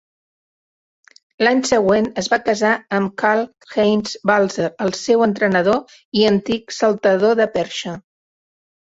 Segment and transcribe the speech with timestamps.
[1.45, 7.53] L'any següent es va casar amb Karl-Heinz Balzer, el seu entrenador i antic saltador de
[7.59, 7.99] perxa.